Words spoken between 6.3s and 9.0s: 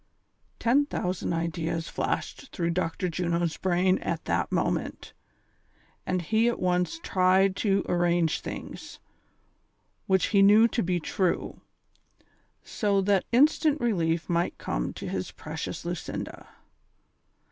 at once tried to arrange things,